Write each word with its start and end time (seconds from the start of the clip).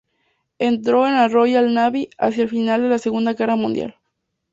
Entró 0.57 1.05
en 1.05 1.13
la 1.13 1.27
Royal 1.27 1.75
Navy 1.75 2.09
hacia 2.17 2.45
el 2.45 2.49
final 2.49 2.89
de 2.89 2.97
Segunda 2.97 3.33
Guerra 3.35 3.55
Mundial. 3.55 3.97